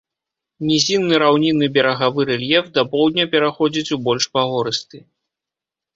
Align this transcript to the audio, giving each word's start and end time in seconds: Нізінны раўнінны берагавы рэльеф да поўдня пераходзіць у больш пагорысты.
Нізінны 0.69 1.15
раўнінны 1.23 1.67
берагавы 1.75 2.21
рэльеф 2.31 2.73
да 2.77 2.81
поўдня 2.95 3.23
пераходзіць 3.35 3.87
у 3.97 4.03
больш 4.09 4.23
пагорысты. 4.39 4.97